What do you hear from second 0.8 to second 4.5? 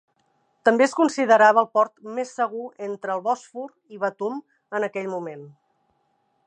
es considerava el port "més segur entre el Bòsfor i Batum"